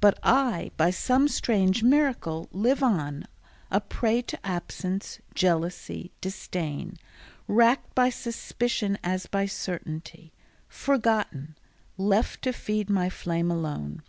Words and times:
But 0.00 0.18
I, 0.24 0.72
by 0.76 0.90
some 0.90 1.28
strange 1.28 1.84
miracle, 1.84 2.48
live 2.50 2.82
on 2.82 3.28
A 3.70 3.80
prey 3.80 4.20
to 4.22 4.44
absence, 4.44 5.20
jealousy, 5.36 6.10
disdain; 6.20 6.96
Racked 7.46 7.94
by 7.94 8.10
suspicion 8.10 8.98
as 9.04 9.26
by 9.26 9.46
certainty; 9.46 10.32
Forgotten, 10.68 11.56
left 11.96 12.42
to 12.42 12.52
feed 12.52 12.90
my 12.90 13.08
flame 13.08 13.52
alone. 13.52 14.02